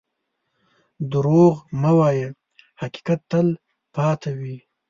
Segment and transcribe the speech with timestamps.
[1.11, 2.29] دروغ مه وایه،
[2.81, 3.47] حقیقت تل
[3.93, 4.55] پاتې وي.